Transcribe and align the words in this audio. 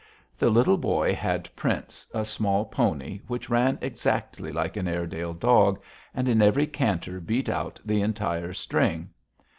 The 0.35 0.49
Little 0.49 0.79
Boy 0.79 1.13
had 1.13 1.47
Prince, 1.55 2.07
a 2.11 2.25
small 2.25 2.65
pony 2.65 3.19
which 3.27 3.51
ran 3.51 3.77
exactly 3.83 4.51
like 4.51 4.75
an 4.75 4.87
Airedale 4.87 5.35
dog, 5.35 5.79
and 6.15 6.27
in 6.27 6.41
every 6.41 6.65
canter 6.65 7.19
beat 7.19 7.47
out 7.49 7.79
the 7.85 8.01
entire 8.01 8.55
string. 8.55 9.11